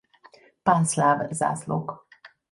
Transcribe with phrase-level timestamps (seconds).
[0.63, 2.07] Pánszláv zászlók.